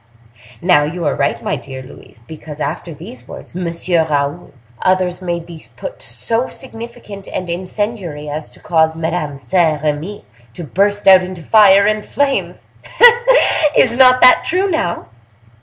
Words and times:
Now, 0.63 0.83
you 0.83 1.05
are 1.05 1.13
right, 1.13 1.43
my 1.43 1.55
dear 1.55 1.83
Louise, 1.83 2.23
because 2.27 2.59
after 2.59 2.91
these 2.91 3.27
words, 3.27 3.53
'Monsieur 3.53 4.03
Raoul', 4.07 4.51
others 4.81 5.21
may 5.21 5.39
be 5.39 5.63
put 5.75 6.01
so 6.01 6.47
significant 6.49 7.27
and 7.27 7.47
incendiary 7.47 8.27
as 8.27 8.49
to 8.49 8.59
cause 8.59 8.95
Madame 8.95 9.37
Saint 9.37 9.83
Remy 9.83 10.25
to 10.55 10.63
burst 10.63 11.07
out 11.07 11.21
into 11.21 11.43
fire 11.43 11.85
and 11.85 12.03
flames! 12.03 12.57
Hein! 12.83 13.71
is 13.77 13.95
not 13.95 14.21
that 14.21 14.41
true 14.43 14.67
now? 14.67 15.05